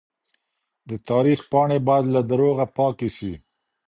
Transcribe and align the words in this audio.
د 0.89 0.91
تاريخ 1.09 1.39
پاڼې 1.51 1.77
بايد 1.87 2.05
له 2.15 2.21
دروغه 2.31 2.65
پاکې 2.77 3.09
سي. 3.17 3.33